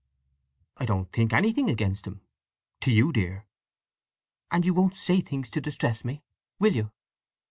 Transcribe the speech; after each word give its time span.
"I 0.77 0.85
don't 0.87 1.11
think 1.11 1.31
anything 1.31 1.69
against 1.69 2.07
him—to 2.07 2.91
you 2.91 3.11
dear." 3.13 3.45
"And 4.49 4.65
you 4.65 4.73
won't 4.73 4.95
say 4.97 5.21
things 5.21 5.51
to 5.51 5.61
distress 5.61 6.03
me, 6.03 6.23
will 6.59 6.73
you?" 6.75 6.91